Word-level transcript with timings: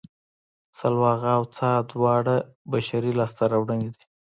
سلواغه 0.79 1.29
او 1.37 1.43
څا 1.55 1.71
دواړه 1.91 2.35
بشري 2.71 3.11
لاسته 3.19 3.43
راوړنې 3.51 3.89
دي 3.95 4.03